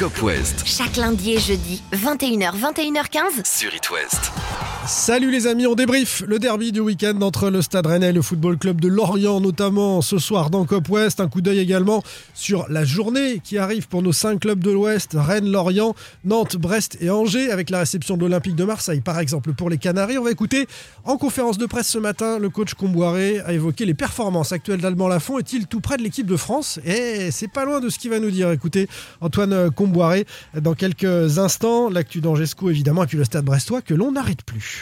Cop 0.00 0.22
West 0.22 0.62
Chaque 0.64 0.96
lundi 0.96 1.34
et 1.34 1.38
jeudi, 1.38 1.82
21h, 1.92 2.54
21h15. 2.56 3.44
sur 3.44 3.74
It 3.74 3.90
West. 3.90 4.39
Salut 4.92 5.30
les 5.30 5.46
amis, 5.46 5.68
on 5.68 5.76
débrief 5.76 6.24
le 6.26 6.40
derby 6.40 6.72
du 6.72 6.80
week-end 6.80 7.20
entre 7.20 7.48
le 7.48 7.62
Stade 7.62 7.86
Rennais 7.86 8.08
et 8.08 8.12
le 8.12 8.22
Football 8.22 8.58
Club 8.58 8.80
de 8.80 8.88
Lorient, 8.88 9.40
notamment 9.40 10.02
ce 10.02 10.18
soir 10.18 10.50
dans 10.50 10.64
Cop 10.64 10.88
West. 10.88 11.20
Un 11.20 11.28
coup 11.28 11.40
d'œil 11.40 11.60
également 11.60 12.02
sur 12.34 12.66
la 12.68 12.84
journée 12.84 13.40
qui 13.42 13.56
arrive 13.56 13.86
pour 13.86 14.02
nos 14.02 14.12
cinq 14.12 14.40
clubs 14.40 14.58
de 14.58 14.72
l'Ouest 14.72 15.12
Rennes, 15.14 15.48
Lorient, 15.48 15.94
Nantes, 16.24 16.56
Brest 16.56 16.98
et 17.00 17.08
Angers, 17.08 17.52
avec 17.52 17.70
la 17.70 17.78
réception 17.78 18.16
de 18.16 18.22
l'Olympique 18.22 18.56
de 18.56 18.64
Marseille, 18.64 19.00
par 19.00 19.20
exemple, 19.20 19.52
pour 19.52 19.70
les 19.70 19.78
Canaries. 19.78 20.18
On 20.18 20.24
va 20.24 20.32
écouter 20.32 20.66
en 21.04 21.16
conférence 21.16 21.56
de 21.56 21.66
presse 21.66 21.86
ce 21.86 21.98
matin, 21.98 22.40
le 22.40 22.50
coach 22.50 22.74
Comboiré 22.74 23.38
a 23.46 23.52
évoqué 23.52 23.86
les 23.86 23.94
performances 23.94 24.50
actuelles 24.50 24.80
d'Alban 24.80 25.06
Lafont. 25.06 25.38
Est-il 25.38 25.68
tout 25.68 25.80
près 25.80 25.98
de 25.98 26.02
l'équipe 26.02 26.26
de 26.26 26.36
France? 26.36 26.80
Et 26.84 27.30
c'est 27.30 27.50
pas 27.50 27.64
loin 27.64 27.78
de 27.78 27.90
ce 27.90 27.98
qu'il 28.00 28.10
va 28.10 28.18
nous 28.18 28.32
dire. 28.32 28.50
Écoutez, 28.50 28.88
Antoine 29.20 29.70
Comboiré, 29.70 30.26
dans 30.60 30.74
quelques 30.74 31.38
instants, 31.38 31.90
l'actu 31.90 32.20
d'Angesco 32.20 32.70
évidemment, 32.70 33.04
et 33.04 33.06
puis 33.06 33.18
le 33.18 33.24
Stade 33.24 33.44
Brestois 33.44 33.82
que 33.82 33.94
l'on 33.94 34.10
n'arrête 34.10 34.42
plus. 34.42 34.79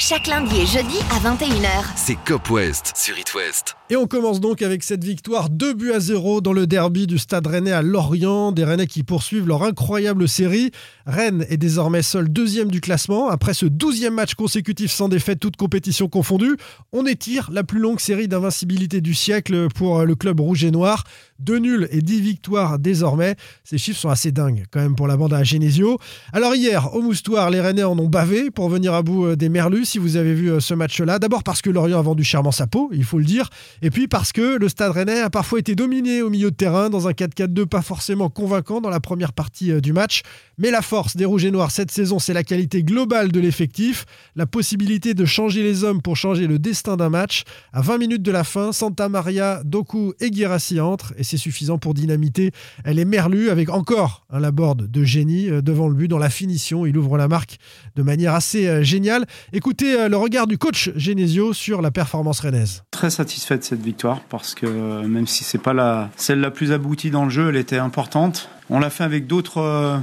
Chaque 0.00 0.28
lundi 0.28 0.60
et 0.60 0.64
jeudi 0.64 0.96
à 1.10 1.18
21h. 1.18 1.68
C'est 1.96 2.16
Cop 2.24 2.48
West 2.50 2.92
sur 2.94 3.18
It 3.18 3.34
West. 3.34 3.74
Et 3.90 3.96
on 3.96 4.06
commence 4.06 4.38
donc 4.38 4.62
avec 4.62 4.84
cette 4.84 5.02
victoire 5.02 5.50
2 5.50 5.74
buts 5.74 5.90
à 5.90 5.98
0 5.98 6.40
dans 6.40 6.52
le 6.52 6.68
derby 6.68 7.08
du 7.08 7.18
Stade 7.18 7.48
Rennais 7.48 7.72
à 7.72 7.82
Lorient. 7.82 8.52
Des 8.52 8.62
Rennais 8.62 8.86
qui 8.86 9.02
poursuivent 9.02 9.48
leur 9.48 9.64
incroyable 9.64 10.28
série. 10.28 10.70
Rennes 11.04 11.44
est 11.48 11.56
désormais 11.56 12.02
seul 12.02 12.28
deuxième 12.28 12.70
du 12.70 12.80
classement. 12.80 13.28
Après 13.28 13.54
ce 13.54 13.66
12e 13.66 14.10
match 14.10 14.34
consécutif 14.34 14.92
sans 14.92 15.08
défaite, 15.08 15.40
toute 15.40 15.56
compétition 15.56 16.06
confondue, 16.06 16.56
on 16.92 17.04
étire 17.04 17.50
la 17.52 17.64
plus 17.64 17.80
longue 17.80 17.98
série 17.98 18.28
d'invincibilité 18.28 19.00
du 19.00 19.14
siècle 19.14 19.66
pour 19.74 20.04
le 20.04 20.14
club 20.14 20.38
rouge 20.38 20.62
et 20.62 20.70
noir. 20.70 21.02
Deux 21.38 21.58
nuls 21.58 21.88
et 21.92 22.02
10 22.02 22.20
victoires 22.20 22.78
désormais. 22.78 23.36
Ces 23.64 23.78
chiffres 23.78 24.00
sont 24.00 24.08
assez 24.08 24.32
dingues 24.32 24.64
quand 24.70 24.80
même 24.80 24.96
pour 24.96 25.06
la 25.06 25.16
bande 25.16 25.32
à 25.32 25.44
Genesio. 25.44 25.98
Alors 26.32 26.54
hier, 26.54 26.94
au 26.94 27.02
Moustoir, 27.02 27.50
les 27.50 27.60
Rennais 27.60 27.84
en 27.84 27.98
ont 27.98 28.08
bavé 28.08 28.50
pour 28.50 28.68
venir 28.68 28.92
à 28.94 29.02
bout 29.02 29.26
euh, 29.26 29.36
des 29.36 29.48
Merlus, 29.48 29.84
si 29.84 29.98
vous 29.98 30.16
avez 30.16 30.34
vu 30.34 30.50
euh, 30.50 30.60
ce 30.60 30.74
match-là. 30.74 31.18
D'abord 31.18 31.44
parce 31.44 31.62
que 31.62 31.70
Lorient 31.70 31.98
a 31.98 32.02
vendu 32.02 32.24
chèrement 32.24 32.50
sa 32.50 32.66
peau, 32.66 32.90
il 32.92 33.04
faut 33.04 33.18
le 33.18 33.24
dire. 33.24 33.50
Et 33.82 33.90
puis 33.90 34.08
parce 34.08 34.32
que 34.32 34.58
le 34.58 34.68
Stade 34.68 34.92
Rennais 34.92 35.20
a 35.20 35.30
parfois 35.30 35.58
été 35.58 35.74
dominé 35.74 36.22
au 36.22 36.30
milieu 36.30 36.50
de 36.50 36.56
terrain 36.56 36.90
dans 36.90 37.08
un 37.08 37.12
4-4-2 37.12 37.66
pas 37.66 37.82
forcément 37.82 38.30
convaincant 38.30 38.80
dans 38.80 38.90
la 38.90 39.00
première 39.00 39.32
partie 39.32 39.70
euh, 39.70 39.80
du 39.80 39.92
match. 39.92 40.22
Mais 40.58 40.72
la 40.72 40.82
force 40.82 41.16
des 41.16 41.24
Rouges 41.24 41.44
et 41.44 41.50
Noirs 41.52 41.70
cette 41.70 41.92
saison, 41.92 42.18
c'est 42.18 42.32
la 42.32 42.42
qualité 42.42 42.82
globale 42.82 43.30
de 43.30 43.38
l'effectif, 43.38 44.06
la 44.34 44.46
possibilité 44.46 45.14
de 45.14 45.24
changer 45.24 45.62
les 45.62 45.84
hommes 45.84 46.02
pour 46.02 46.16
changer 46.16 46.46
le 46.48 46.58
destin 46.58 46.96
d'un 46.96 47.10
match. 47.10 47.44
À 47.72 47.80
20 47.80 47.98
minutes 47.98 48.22
de 48.22 48.32
la 48.32 48.42
fin, 48.42 48.72
Santa 48.72 49.08
Maria, 49.08 49.62
Doku 49.64 50.14
et 50.18 50.30
Guirassi 50.30 50.80
entrent 50.80 51.12
c'est 51.28 51.36
suffisant 51.36 51.78
pour 51.78 51.94
dynamiter 51.94 52.52
les 52.86 53.04
Merlus 53.04 53.50
avec 53.50 53.68
encore 53.68 54.24
un 54.30 54.40
laborde 54.40 54.90
de 54.90 55.04
génie 55.04 55.50
euh, 55.50 55.60
devant 55.60 55.88
le 55.88 55.94
but 55.94 56.08
dans 56.08 56.18
la 56.18 56.30
finition. 56.30 56.86
Il 56.86 56.96
ouvre 56.96 57.18
la 57.18 57.28
marque 57.28 57.58
de 57.96 58.02
manière 58.02 58.34
assez 58.34 58.66
euh, 58.66 58.82
géniale. 58.82 59.26
Écoutez 59.52 59.98
euh, 59.98 60.08
le 60.08 60.16
regard 60.16 60.46
du 60.46 60.58
coach 60.58 60.90
Genesio 60.96 61.52
sur 61.52 61.82
la 61.82 61.90
performance 61.90 62.40
rennaise. 62.40 62.82
Très 62.90 63.10
satisfait 63.10 63.58
de 63.58 63.62
cette 63.62 63.82
victoire 63.82 64.20
parce 64.28 64.54
que 64.54 64.66
même 65.06 65.26
si 65.26 65.44
c'est 65.44 65.58
pas 65.58 65.74
la, 65.74 66.10
celle 66.16 66.40
la 66.40 66.50
plus 66.50 66.72
aboutie 66.72 67.10
dans 67.10 67.24
le 67.24 67.30
jeu, 67.30 67.50
elle 67.50 67.56
était 67.56 67.78
importante. 67.78 68.48
On 68.70 68.78
l'a 68.78 68.90
fait 68.90 69.04
avec 69.04 69.26
d'autres 69.26 70.00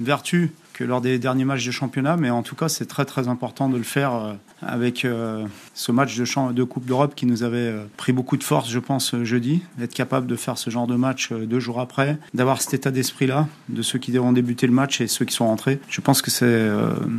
vertus 0.00 0.50
que 0.78 0.84
lors 0.84 1.00
des 1.00 1.18
derniers 1.18 1.44
matchs 1.44 1.66
de 1.66 1.72
championnat, 1.72 2.16
mais 2.16 2.30
en 2.30 2.44
tout 2.44 2.54
cas 2.54 2.68
c'est 2.68 2.86
très 2.86 3.04
très 3.04 3.26
important 3.26 3.68
de 3.68 3.76
le 3.76 3.82
faire 3.82 4.14
euh, 4.14 4.32
avec 4.62 5.04
euh, 5.04 5.44
ce 5.74 5.90
match 5.90 6.16
de, 6.16 6.62
Coupe 6.62 6.86
d'Europe 6.86 7.14
qui 7.16 7.26
nous 7.26 7.42
avait 7.42 7.56
euh, 7.56 7.84
pris 7.96 8.12
beaucoup 8.12 8.36
de 8.36 8.44
force, 8.44 8.70
je 8.70 8.78
pense, 8.78 9.16
jeudi. 9.24 9.62
Être 9.82 9.92
capable 9.92 10.28
de 10.28 10.36
faire 10.36 10.56
ce 10.56 10.70
genre 10.70 10.86
de 10.86 10.94
match 10.94 11.32
deux 11.32 11.58
jours 11.58 11.80
après, 11.80 12.16
d'avoir 12.32 12.62
cet 12.62 12.74
état 12.74 12.92
d'esprit-là 12.92 13.48
de 13.68 13.82
ceux 13.82 13.98
qui 13.98 14.16
ont 14.20 14.32
débuté 14.32 14.68
le 14.68 14.72
match 14.72 15.00
et 15.00 15.08
ceux 15.08 15.24
qui 15.24 15.34
sont 15.34 15.46
rentrés, 15.46 15.80
je 15.88 16.00
pense 16.00 16.22
que 16.22 16.30
c'est 16.30 16.68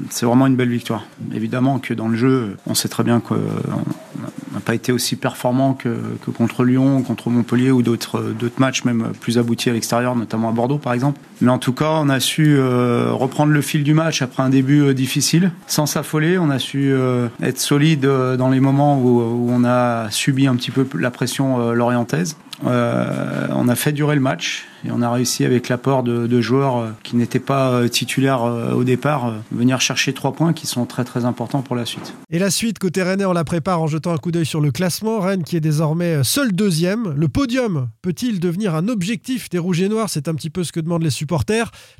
c'est 0.10 0.26
vraiment 0.26 0.48
une 0.48 0.56
belle 0.56 0.70
victoire. 0.70 1.04
Évidemment 1.34 1.80
que 1.80 1.94
dans 1.94 2.08
le 2.08 2.16
jeu, 2.16 2.56
on 2.66 2.76
sait 2.76 2.88
très 2.88 3.04
bien 3.04 3.20
qu'on 3.20 3.36
n'a 3.36 4.60
pas 4.64 4.76
été 4.76 4.94
aussi 4.94 5.18
performant 5.18 5.74
que, 5.74 5.98
que 6.26 6.32
contre 6.32 6.64
Lyon, 6.64 7.04
contre 7.04 7.30
Montpellier 7.30 7.72
ou 7.72 7.82
d'autres 7.82 8.32
matchs 8.58 8.86
même 8.86 9.12
plus 9.20 9.38
aboutis 9.38 9.70
à 9.70 9.74
l'extérieur, 9.74 10.16
notamment 10.16 10.48
à 10.48 10.54
Bordeaux 10.54 10.78
par 10.78 10.94
exemple. 10.94 11.20
Mais 11.42 11.52
en 11.52 11.58
tout 11.58 11.74
cas, 11.74 11.92
on 11.94 12.10
a 12.10 12.20
su 12.20 12.58
euh, 12.58 13.12
reprendre 13.12 13.54
le 13.54 13.62
fil 13.62 13.84
du 13.84 13.94
match 13.94 14.22
après 14.22 14.44
un 14.44 14.50
début 14.50 14.82
euh, 14.82 14.94
difficile, 14.94 15.52
sans 15.68 15.86
s'affoler. 15.86 16.38
On 16.38 16.50
a 16.50 16.60
su 16.60 16.92
euh, 16.92 17.28
être 17.42 17.60
solide 17.60 18.02
dans 18.02 18.50
les 18.50 18.60
moments 18.60 19.00
où, 19.00 19.48
on 19.50 19.64
a 19.64 20.10
subi 20.12 20.48
un 20.48 20.56
petit 20.56 20.72
peu 20.72 20.86
la 20.98 21.12
pression 21.12 21.72
lorientaise. 21.74 22.38
On 22.64 23.70
a 23.70 23.76
fait 23.76 23.92
durer 23.92 24.16
le 24.16 24.22
match 24.22 24.68
et 24.86 24.92
on 24.92 25.02
a 25.02 25.12
réussi 25.12 25.46
avec 25.46 25.70
l'apport 25.70 26.04
de, 26.04 26.42
joueurs 26.42 26.88
qui 27.04 27.16
n'étaient 27.16 27.40
pas 27.40 27.88
titulaires 27.90 28.44
au 28.76 28.84
départ, 28.84 29.34
venir 29.52 29.82
chercher 29.82 30.14
trois 30.14 30.34
points 30.34 30.54
qui 30.54 30.68
sont 30.68 30.86
très 30.86 31.04
très 31.04 31.26
importants 31.26 31.62
pour 31.62 31.76
la 31.76 31.86
suite. 31.86 32.14
Et 32.30 32.40
la 32.40 32.50
suite, 32.50 32.80
côté 32.80 33.04
Rennais, 33.04 33.26
on 33.26 33.34
la 33.34 33.44
prépare 33.44 33.82
en 33.82 33.88
jetant 33.88 34.14
un 34.14 34.18
coup 34.18 34.32
d'œil 34.32 34.46
sur 34.46 34.62
le 34.62 34.72
classement. 34.72 35.20
Rennes 35.20 35.44
qui 35.44 35.56
est 35.58 35.62
désormais 35.62 36.24
seul 36.24 36.52
deuxième. 36.52 37.14
Le 37.16 37.28
podium 37.28 37.90
peut-il 38.02 38.40
devenir 38.40 38.76
un 38.76 38.88
objectif 38.88 39.50
des 39.50 39.58
Rouges 39.58 39.82
et 39.82 39.90
Noirs? 39.90 40.10
C'est 40.10 40.28
un 40.28 40.36
petit 40.36 40.50
peu 40.50 40.64
ce 40.64 40.72
que 40.72 40.80
demandent 40.80 41.04
les 41.04 41.10
supporters, 41.10 41.29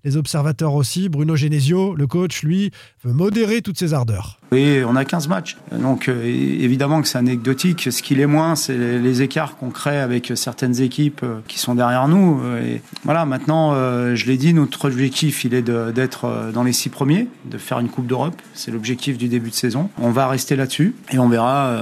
les 0.04 0.18
observateurs 0.18 0.74
aussi. 0.74 1.10
Bruno 1.10 1.36
Genesio, 1.36 1.96
le 1.96 2.08
coach, 2.08 2.44
lui, 2.44 2.72
veut 3.04 3.14
modérer 3.14 3.62
toutes 3.62 3.78
ses 3.78 3.94
ardeurs. 3.94 4.40
Oui, 4.52 4.82
on 4.86 4.96
a 4.96 5.06
15 5.06 5.28
matchs. 5.28 5.58
Donc 5.72 6.08
euh, 6.08 6.24
évidemment 6.26 7.02
que 7.02 7.08
c'est 7.08 7.18
anecdotique. 7.18 7.90
Ce 7.92 8.02
qu'il 8.02 8.20
est 8.20 8.26
moins, 8.26 8.56
c'est 8.56 8.76
les, 8.76 9.22
écarts 9.22 9.58
qu'on 9.58 9.70
crée 9.70 10.00
avec 10.00 10.32
certaines 10.36 10.82
équipes 10.82 11.22
euh, 11.24 11.40
qui 11.48 11.60
sont 11.60 11.76
derrière 11.76 12.08
nous. 12.08 12.42
Euh, 12.44 12.76
Et 12.76 12.82
voilà, 13.04 13.26
maintenant, 13.26 13.74
je 14.16 14.26
l'ai 14.26 14.38
dit, 14.38 14.54
notre 14.54 14.86
objectif, 14.88 15.44
il 15.46 15.54
est 15.54 15.62
d'être 15.62 16.52
dans 16.54 16.64
les 16.64 16.74
six 16.74 16.90
premiers, 16.90 17.28
de 17.46 17.58
faire 17.58 17.80
une 17.80 17.90
Coupe 17.90 18.08
d'Europe. 18.08 18.42
C'est 18.54 18.72
l'objectif 18.72 19.18
du 19.18 19.28
début 19.28 19.50
de 19.50 19.56
saison. 19.56 19.90
On 20.00 20.12
va 20.12 20.28
rester 20.28 20.56
là-dessus 20.56 20.96
et 21.12 21.20
on 21.20 21.30
verra, 21.30 21.74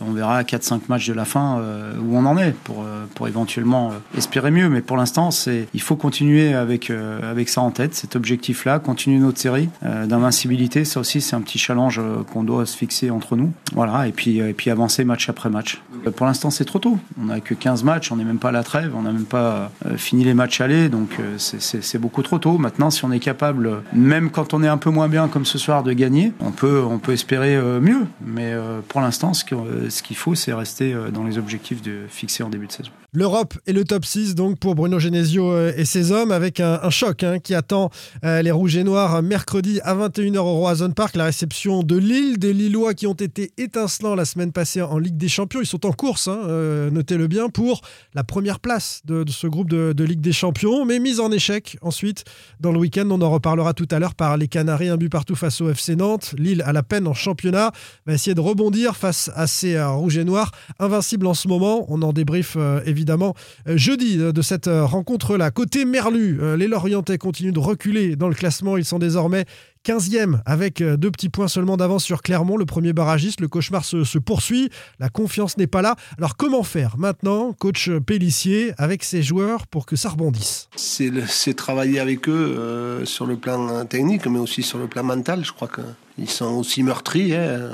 on 0.00 0.12
verra 0.12 0.38
à 0.38 0.42
4-5 0.42 0.82
matchs 0.88 1.08
de 1.08 1.12
la 1.12 1.24
fin 1.24 1.60
où 2.00 2.16
on 2.16 2.24
en 2.26 2.36
est 2.38 2.54
pour, 2.64 3.28
éventuellement 3.28 3.92
espérer 4.16 4.50
mieux. 4.50 4.68
Mais 4.68 4.80
pour 4.80 4.96
l'instant, 4.96 5.30
il 5.72 5.80
faut 5.80 5.96
continuer 5.96 6.54
avec, 6.64 6.90
euh, 6.90 7.30
avec 7.30 7.48
ça 7.48 7.60
en 7.60 7.70
tête, 7.70 7.94
cet 7.94 8.16
objectif-là, 8.16 8.78
continuer 8.78 9.18
notre 9.18 9.38
série 9.38 9.68
euh, 9.84 10.06
d'invincibilité. 10.06 10.84
Ça 10.84 11.00
aussi, 11.00 11.20
c'est 11.20 11.36
un 11.36 11.40
petit 11.40 11.58
challenge 11.58 11.98
euh, 11.98 12.22
qu'on 12.32 12.42
doit 12.42 12.66
se 12.66 12.76
fixer 12.76 13.10
entre 13.10 13.36
nous. 13.36 13.52
Voilà, 13.72 14.08
et 14.08 14.12
puis, 14.12 14.38
et 14.38 14.52
puis 14.52 14.70
avancer 14.70 15.04
match 15.04 15.28
après 15.28 15.50
match. 15.50 15.80
Pour 16.16 16.26
l'instant, 16.26 16.50
c'est 16.50 16.64
trop 16.64 16.78
tôt. 16.78 16.98
On 17.20 17.26
n'a 17.26 17.40
que 17.40 17.54
15 17.54 17.84
matchs, 17.84 18.10
on 18.10 18.16
n'est 18.16 18.24
même 18.24 18.38
pas 18.38 18.48
à 18.48 18.52
la 18.52 18.62
trêve, 18.62 18.92
on 18.96 19.02
n'a 19.02 19.12
même 19.12 19.24
pas 19.24 19.70
fini 19.96 20.24
les 20.24 20.34
matchs 20.34 20.60
allés, 20.60 20.88
donc 20.88 21.18
c'est- 21.38 21.98
beaucoup 21.98 22.22
trop 22.22 22.38
tôt. 22.38 22.58
Maintenant, 22.58 22.90
si 22.90 23.04
on 23.04 23.12
est 23.12 23.20
capable, 23.20 23.82
même 23.92 24.30
quand 24.30 24.52
on 24.52 24.62
est 24.62 24.68
un 24.68 24.76
peu 24.76 24.90
moins 24.90 25.08
bien 25.08 25.28
comme 25.28 25.44
ce 25.44 25.58
soir, 25.58 25.82
de 25.82 25.92
gagner, 25.92 26.32
on 26.40 26.50
peut, 26.50 26.82
on 26.82 26.98
peut 26.98 27.12
espérer 27.12 27.56
mieux. 27.80 28.06
Mais 28.24 28.52
pour 28.88 29.00
l'instant, 29.00 29.32
ce 29.32 29.44
qu'il 29.44 30.16
faut, 30.16 30.34
c'est 30.34 30.52
rester 30.52 30.94
dans 31.12 31.24
les 31.24 31.38
objectifs 31.38 31.82
de, 31.82 32.00
fixés 32.08 32.42
en 32.42 32.48
début 32.48 32.66
de 32.66 32.72
saison. 32.72 32.90
L'Europe 33.12 33.54
et 33.66 33.72
le 33.72 33.84
top 33.84 34.04
6 34.04 34.34
donc 34.34 34.58
pour 34.58 34.74
Bruno 34.74 34.98
Genesio 34.98 35.68
et 35.68 35.84
ses 35.84 36.10
hommes 36.10 36.32
avec 36.32 36.53
un, 36.60 36.90
choc 36.90 37.22
hein, 37.22 37.38
qui 37.38 37.54
attend 37.54 37.90
euh, 38.24 38.42
les 38.42 38.50
Rouges 38.50 38.76
et 38.76 38.84
Noirs 38.84 39.22
mercredi 39.22 39.80
à 39.82 39.94
21h 39.94 40.38
au 40.38 40.54
Roazhon 40.54 40.90
Park. 40.90 41.16
La 41.16 41.24
réception 41.24 41.82
de 41.82 41.96
Lille, 41.96 42.38
des 42.38 42.52
Lillois 42.52 42.94
qui 42.94 43.06
ont 43.06 43.14
été 43.14 43.52
étincelants 43.56 44.14
la 44.14 44.24
semaine 44.24 44.52
passée 44.52 44.82
en 44.82 44.98
Ligue 44.98 45.16
des 45.16 45.28
Champions. 45.28 45.60
Ils 45.60 45.66
sont 45.66 45.86
en 45.86 45.92
course, 45.92 46.28
hein, 46.28 46.40
euh, 46.46 46.90
notez-le 46.90 47.26
bien, 47.26 47.48
pour 47.48 47.80
la 48.14 48.24
première 48.24 48.60
place 48.60 49.00
de, 49.04 49.24
ce 49.28 49.46
groupe 49.46 49.70
de, 49.70 50.04
Ligue 50.04 50.20
des 50.20 50.32
Champions, 50.32 50.84
mais 50.84 50.98
mise 50.98 51.20
en 51.20 51.32
échec 51.32 51.78
ensuite 51.80 52.24
dans 52.60 52.72
le 52.72 52.78
week-end. 52.78 53.08
On 53.10 53.20
en 53.22 53.30
reparlera 53.30 53.72
tout 53.72 53.88
à 53.90 53.98
l'heure 53.98 54.14
par 54.14 54.36
les 54.36 54.48
Canaries, 54.48 54.88
un 54.88 54.96
but 54.96 55.08
partout 55.08 55.34
face 55.34 55.60
au 55.60 55.70
FC 55.70 55.96
Nantes. 55.96 56.34
Lille 56.36 56.62
à 56.66 56.72
la 56.72 56.82
peine 56.82 57.06
en 57.06 57.14
championnat 57.14 57.72
va 58.06 58.12
essayer 58.12 58.34
de 58.34 58.40
rebondir 58.40 58.96
face 58.96 59.30
à 59.34 59.46
ces 59.46 59.76
euh, 59.76 59.88
Rouges 59.88 60.18
et 60.18 60.24
Noirs, 60.24 60.50
invincibles 60.78 61.26
en 61.26 61.34
ce 61.34 61.48
moment. 61.48 61.86
On 61.88 62.02
en 62.02 62.12
débrief 62.12 62.56
euh, 62.56 62.80
évidemment 62.86 63.34
jeudi 63.66 64.18
de 64.18 64.42
cette 64.42 64.68
rencontre-là. 64.68 65.50
Côté 65.50 65.84
Merlu, 65.84 66.38
euh, 66.44 66.56
les 66.56 66.68
Lorientais 66.68 67.18
continuent 67.18 67.52
de 67.52 67.58
reculer 67.58 68.16
dans 68.16 68.28
le 68.28 68.34
classement. 68.34 68.76
Ils 68.76 68.84
sont 68.84 68.98
désormais 68.98 69.44
15e 69.86 70.40
avec 70.46 70.80
euh, 70.80 70.96
deux 70.96 71.10
petits 71.10 71.28
points 71.28 71.48
seulement 71.48 71.76
d'avance 71.76 72.04
sur 72.04 72.22
Clermont, 72.22 72.56
le 72.56 72.64
premier 72.66 72.92
barragiste. 72.92 73.40
Le 73.40 73.48
cauchemar 73.48 73.84
se, 73.84 74.18
poursuit. 74.18 74.70
La 74.98 75.08
confiance 75.08 75.56
n'est 75.58 75.66
pas 75.66 75.82
là. 75.82 75.96
Alors 76.18 76.36
comment 76.36 76.62
faire 76.62 76.96
maintenant, 76.98 77.52
coach 77.52 77.90
Pellissier, 78.06 78.72
avec 78.78 79.04
ses 79.04 79.22
joueurs 79.22 79.66
pour 79.66 79.86
que 79.86 79.96
ça 79.96 80.08
rebondisse? 80.10 80.68
C'est 80.76 81.10
le- 81.10 81.26
c'est 81.26 81.54
travailler 81.54 81.98
avec 82.00 82.28
eux 82.28 82.32
euh, 82.58 83.04
sur 83.04 83.26
le 83.26 83.36
plan 83.36 83.84
technique, 83.84 84.26
mais 84.26 84.38
aussi 84.38 84.62
sur 84.62 84.78
le 84.78 84.86
plan 84.86 85.02
mental. 85.02 85.44
Je 85.44 85.52
crois 85.52 85.68
qu'ils 85.68 86.30
sont 86.30 86.52
aussi 86.54 86.82
meurtris. 86.82 87.34
Hein. 87.34 87.70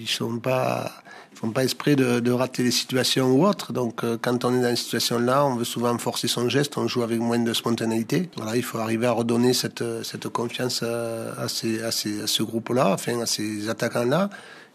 Ils 0.00 0.08
sont 0.08 0.38
pas, 0.38 0.92
font 1.38 1.50
pas 1.50 1.62
esprit 1.62 1.94
de, 1.94 2.30
rater 2.32 2.64
les 2.64 2.72
situations 2.72 3.30
ou 3.30 3.46
autres. 3.46 3.72
Donc, 3.72 4.02
euh, 4.02 4.16
quand 4.20 4.44
on 4.44 4.52
est 4.54 4.60
dans 4.60 4.70
une 4.70 4.76
situation 4.76 5.20
là, 5.20 5.44
on 5.46 5.54
veut 5.54 5.64
souvent 5.64 5.96
forcer 5.98 6.26
son 6.26 6.48
geste. 6.48 6.76
On 6.76 6.88
joue 6.88 7.02
avec 7.02 7.20
moins 7.20 7.38
de 7.38 7.52
spontanéité. 7.52 8.28
Voilà, 8.36 8.56
il 8.56 8.64
faut 8.64 8.78
arriver 8.78 9.06
à 9.06 9.12
redonner 9.12 9.52
cette, 9.52 9.84
cette 10.02 10.28
confiance 10.28 10.80
euh, 10.82 11.32
à, 11.38 11.48
ces, 11.48 11.82
à, 11.82 11.92
ce 11.92 12.42
groupe-là, 12.42 12.92
enfin 12.92 13.20
à 13.20 13.26
ces 13.26 13.68
attaquants-là. 13.68 14.30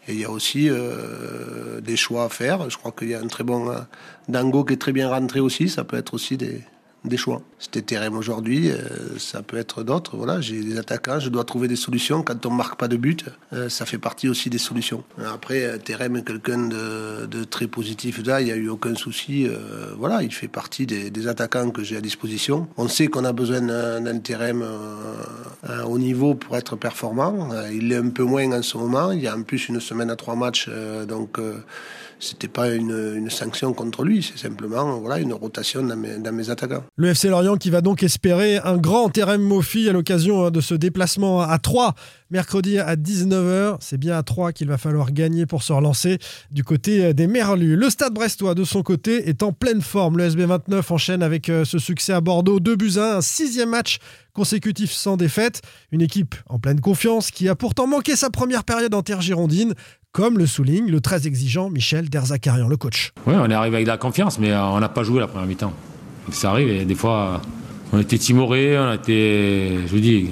Et 0.08 0.12
il 0.12 0.20
y 0.20 0.24
a 0.24 0.30
aussi 0.30 0.68
euh, 0.70 1.80
des 1.80 1.96
choix 1.96 2.24
à 2.24 2.28
faire. 2.28 2.68
Je 2.68 2.76
crois 2.76 2.92
qu'il 2.92 3.08
y 3.08 3.14
a 3.14 3.20
un 3.20 3.26
très 3.26 3.44
bon 3.44 3.70
euh, 3.70 3.78
Dango 4.28 4.64
qui 4.64 4.74
est 4.74 4.80
très 4.80 4.92
bien 4.92 5.08
rentré 5.08 5.40
aussi. 5.40 5.68
Ça 5.68 5.84
peut 5.84 5.96
être 5.96 6.14
aussi 6.14 6.36
des, 6.36 6.62
des 7.04 7.16
choix. 7.16 7.42
C'était 7.58 7.82
Terem 7.82 8.16
aujourd'hui, 8.16 8.70
euh, 8.70 8.78
ça 9.18 9.42
peut 9.42 9.58
être 9.58 9.82
d'autres. 9.82 10.16
Voilà, 10.16 10.40
j'ai 10.40 10.62
des 10.62 10.78
attaquants, 10.78 11.20
je 11.20 11.28
dois 11.28 11.44
trouver 11.44 11.68
des 11.68 11.76
solutions. 11.76 12.22
Quand 12.22 12.46
on 12.46 12.50
marque 12.50 12.78
pas 12.78 12.88
de 12.88 12.96
but, 12.96 13.26
euh, 13.52 13.68
ça 13.68 13.84
fait 13.84 13.98
partie 13.98 14.28
aussi 14.28 14.48
des 14.48 14.58
solutions. 14.58 15.04
Après, 15.32 15.64
euh, 15.64 15.78
Terem 15.78 16.16
est 16.16 16.24
quelqu'un 16.24 16.68
de, 16.68 17.26
de, 17.26 17.44
très 17.44 17.66
positif 17.66 18.24
là, 18.24 18.40
il 18.40 18.46
n'y 18.46 18.52
a 18.52 18.56
eu 18.56 18.68
aucun 18.68 18.94
souci. 18.94 19.46
voilà, 19.98 20.22
il 20.22 20.32
fait 20.32 20.48
partie 20.48 20.86
des, 20.86 21.10
des 21.10 21.26
attaquants 21.28 21.70
que 21.70 21.82
j'ai 21.82 21.96
à 21.96 22.00
disposition. 22.00 22.68
On 22.76 22.88
sait 22.88 23.08
qu'on 23.08 23.24
a 23.24 23.32
besoin 23.32 23.60
d'un 23.60 24.18
Terem 24.18 24.64
au 25.86 25.98
niveau 25.98 26.34
pour 26.34 26.56
être 26.56 26.76
performant. 26.76 27.50
il 27.72 27.92
est 27.92 27.96
un 27.96 28.08
peu 28.08 28.24
moins 28.24 28.50
en 28.52 28.62
ce 28.62 28.78
moment. 28.78 29.12
Il 29.12 29.20
y 29.20 29.28
a 29.28 29.36
en 29.36 29.42
plus 29.42 29.68
une 29.68 29.80
semaine 29.80 30.10
à 30.10 30.16
trois 30.16 30.36
matchs, 30.36 30.70
donc 31.06 31.38
c'était 32.24 32.48
pas 32.48 32.74
une, 32.74 33.28
sanction 33.30 33.72
contre 33.72 34.04
lui, 34.04 34.22
c'est 34.22 34.38
simplement 34.38 34.98
voilà, 34.98 35.18
une 35.18 35.32
rotation 35.32 35.82
dans 35.82 35.96
mes, 35.96 36.18
mes, 36.18 36.50
attaquants. 36.50 36.84
Le 36.96 37.08
FC 37.08 37.28
Lorient 37.28 37.56
qui 37.56 37.70
va 37.70 37.80
donc 37.80 38.02
espérer 38.02 38.58
un 38.58 38.76
grand 38.76 39.08
terrain 39.08 39.38
Mofi 39.38 39.88
à 39.88 39.92
l'occasion 39.92 40.46
hein, 40.46 40.50
de 40.50 40.60
ce 40.60 40.74
déplacement 40.74 41.40
à 41.40 41.58
3 41.58 41.94
mercredi 42.34 42.78
à 42.80 42.96
19h. 42.96 43.76
C'est 43.80 43.96
bien 43.96 44.18
à 44.18 44.22
3 44.22 44.52
qu'il 44.52 44.66
va 44.66 44.76
falloir 44.76 45.12
gagner 45.12 45.46
pour 45.46 45.62
se 45.62 45.72
relancer 45.72 46.18
du 46.50 46.64
côté 46.64 47.04
euh, 47.04 47.12
des 47.12 47.26
Merlus. 47.28 47.76
Le 47.76 47.90
stade 47.90 48.12
brestois, 48.12 48.54
de 48.54 48.64
son 48.64 48.82
côté, 48.82 49.28
est 49.28 49.42
en 49.42 49.52
pleine 49.52 49.80
forme. 49.80 50.18
Le 50.18 50.28
SB29 50.28 50.92
enchaîne 50.92 51.22
avec 51.22 51.48
euh, 51.48 51.64
ce 51.64 51.78
succès 51.78 52.12
à 52.12 52.20
Bordeaux, 52.20 52.58
2 52.58 52.76
buts 52.76 52.92
1, 52.96 53.18
un 53.18 53.20
sixième 53.20 53.70
match 53.70 53.98
consécutif 54.32 54.90
sans 54.90 55.16
défaite. 55.16 55.62
Une 55.92 56.02
équipe 56.02 56.34
en 56.48 56.58
pleine 56.58 56.80
confiance 56.80 57.30
qui 57.30 57.48
a 57.48 57.54
pourtant 57.54 57.86
manqué 57.86 58.16
sa 58.16 58.30
première 58.30 58.64
période 58.64 58.94
en 58.94 59.02
terre 59.02 59.20
girondine 59.20 59.74
comme 60.14 60.38
le 60.38 60.46
souligne 60.46 60.86
le 60.86 61.00
très 61.00 61.26
exigeant 61.26 61.70
Michel 61.70 62.08
Derzakarian, 62.08 62.68
le 62.68 62.76
coach. 62.76 63.12
Oui, 63.26 63.34
on 63.36 63.50
est 63.50 63.54
arrivé 63.54 63.76
avec 63.76 63.86
de 63.86 63.90
la 63.90 63.98
confiance, 63.98 64.38
mais 64.38 64.52
euh, 64.52 64.64
on 64.64 64.78
n'a 64.78 64.88
pas 64.88 65.02
joué 65.02 65.18
la 65.18 65.26
première 65.26 65.48
mi-temps. 65.48 65.72
Ça 66.30 66.50
arrive 66.50 66.68
et 66.68 66.84
des 66.84 66.94
fois, 66.94 67.42
on 67.92 67.98
était 67.98 68.16
timorés, 68.16 68.78
on 68.78 68.92
était, 68.92 69.72
je 69.84 69.90
vous 69.90 69.98
dis, 69.98 70.30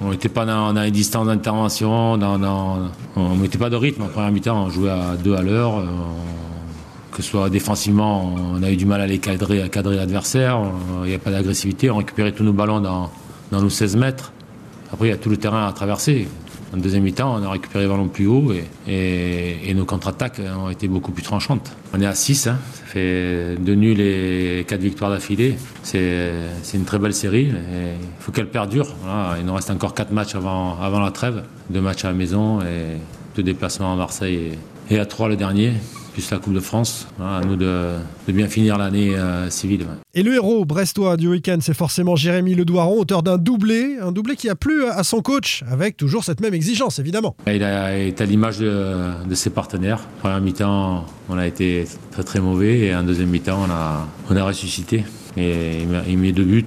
on 0.00 0.10
n'était 0.10 0.28
pas 0.28 0.44
dans, 0.44 0.72
les 0.72 0.90
distances 0.90 1.28
d'intervention, 1.28 2.14
on 2.14 2.18
ne 2.18 3.40
mettait 3.40 3.56
pas 3.56 3.70
de 3.70 3.76
rythme 3.76 4.02
en 4.02 4.08
première 4.08 4.32
mi-temps, 4.32 4.64
on 4.64 4.68
jouait 4.68 4.90
à 4.90 5.16
deux 5.16 5.36
à 5.36 5.42
l'heure. 5.42 5.78
Euh, 5.78 5.84
que 7.12 7.22
ce 7.22 7.30
soit 7.30 7.50
défensivement, 7.50 8.34
on 8.34 8.62
a 8.62 8.70
eu 8.70 8.76
du 8.76 8.86
mal 8.86 9.00
à 9.00 9.06
les 9.06 9.18
cadrer, 9.18 9.62
à 9.62 9.68
cadrer 9.68 9.96
l'adversaire, 9.96 10.60
il 11.02 11.08
n'y 11.08 11.14
a 11.14 11.18
pas 11.18 11.30
d'agressivité, 11.30 11.90
on 11.90 11.96
récupérait 11.96 12.32
tous 12.32 12.44
nos 12.44 12.52
ballons 12.52 12.80
dans 12.80 13.10
nos 13.52 13.68
16 13.68 13.96
mètres. 13.96 14.32
Après, 14.92 15.08
il 15.08 15.10
y 15.10 15.14
a 15.14 15.16
tout 15.16 15.28
le 15.28 15.36
terrain 15.36 15.66
à 15.66 15.72
traverser. 15.72 16.28
En 16.72 16.76
deuxième 16.76 17.02
mi-temps, 17.02 17.34
on 17.34 17.42
a 17.42 17.50
récupéré 17.50 17.86
le 17.86 18.08
plus 18.08 18.26
haut 18.26 18.52
et, 18.86 19.74
nos 19.74 19.84
contre-attaques 19.84 20.40
ont 20.56 20.70
été 20.70 20.88
beaucoup 20.88 21.10
plus 21.10 21.22
tranchantes. 21.22 21.72
On 21.94 22.00
est 22.00 22.06
à 22.06 22.14
6, 22.14 22.46
hein. 22.46 22.58
ça 22.74 22.84
fait 22.84 23.56
deux 23.58 23.74
nuls 23.74 24.00
et 24.00 24.64
quatre 24.68 24.80
victoires 24.80 25.10
d'affilée. 25.10 25.56
C'est 25.82 26.48
une 26.74 26.84
très 26.84 26.98
belle 26.98 27.14
série. 27.14 27.48
Il 27.48 28.22
faut 28.22 28.30
qu'elle 28.30 28.48
perdure. 28.48 28.94
il 29.38 29.46
nous 29.46 29.54
reste 29.54 29.70
encore 29.70 29.94
quatre 29.94 30.12
matchs 30.12 30.34
avant, 30.34 30.78
avant 30.80 31.00
la 31.00 31.10
trêve. 31.10 31.42
Deux 31.70 31.80
matchs 31.80 32.04
à 32.04 32.08
la 32.08 32.14
maison 32.14 32.60
et 32.60 32.98
deux 33.36 33.42
déplacements 33.42 33.92
à 33.92 33.96
Marseille 33.96 34.52
et, 34.90 34.94
et 34.94 34.98
à 34.98 35.06
trois 35.06 35.28
le 35.28 35.36
dernier 35.36 35.72
plus 36.12 36.30
la 36.30 36.38
Coupe 36.38 36.54
de 36.54 36.60
France. 36.60 37.06
à 37.20 37.40
nous 37.44 37.56
de, 37.56 37.96
bien 38.28 38.48
finir 38.48 38.78
l'année 38.78 39.16
euh, 39.16 39.50
civile. 39.50 39.86
Et 40.14 40.22
le 40.22 40.34
héros 40.34 40.64
brestois 40.64 41.16
du 41.16 41.28
week-end, 41.28 41.58
c'est 41.60 41.74
forcément 41.74 42.16
Jérémy 42.16 42.54
Ledoiron, 42.54 43.00
auteur 43.00 43.22
d'un 43.22 43.38
doublé, 43.38 43.98
un 44.00 44.12
doublé 44.12 44.36
qui 44.36 44.48
a 44.48 44.54
plu 44.54 44.84
à 44.86 45.02
son 45.02 45.20
coach, 45.20 45.64
avec 45.70 45.96
toujours 45.96 46.24
cette 46.24 46.40
même 46.40 46.54
exigence, 46.54 46.98
évidemment. 46.98 47.36
Il 47.46 47.62
a 47.62 47.96
été 47.96 48.22
à 48.22 48.26
l'image 48.26 48.58
de, 48.58 49.34
ses 49.34 49.50
partenaires. 49.50 50.00
Première 50.20 50.40
mi-temps, 50.40 51.06
on 51.28 51.38
a 51.38 51.46
été 51.46 51.86
très 52.10 52.24
très 52.24 52.40
mauvais, 52.40 52.80
et 52.80 52.94
en 52.94 53.02
deuxième 53.02 53.30
mi-temps, 53.30 53.60
on 53.66 53.70
a, 53.70 54.06
on 54.30 54.36
a 54.36 54.44
ressuscité. 54.44 55.04
Et 55.36 55.82
il 56.08 56.18
met 56.18 56.32
deux 56.32 56.44
buts. 56.44 56.64